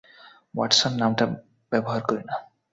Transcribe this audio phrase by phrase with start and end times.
[0.53, 1.25] Watson নামটা
[1.71, 2.35] ব্যবহার করি না।